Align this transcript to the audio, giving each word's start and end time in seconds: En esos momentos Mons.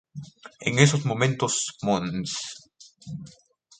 En 0.61 0.79
esos 0.79 1.05
momentos 1.09 1.53
Mons. 1.83 2.31